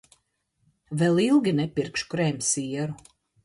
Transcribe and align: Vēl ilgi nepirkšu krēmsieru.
Vēl 1.03 1.21
ilgi 1.25 1.55
nepirkšu 1.59 2.11
krēmsieru. 2.17 3.01